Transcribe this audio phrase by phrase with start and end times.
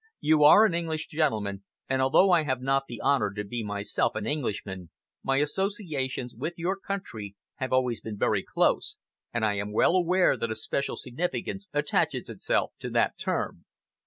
[0.19, 4.15] You are an English gentleman, and although I have not the honor to be myself
[4.15, 4.89] an Englishman,
[5.21, 8.97] my associations with your country have always been very close,
[9.31, 13.65] and I am well aware that a special significance attaches itself to that term."